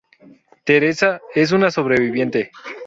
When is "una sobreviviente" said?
1.51-2.49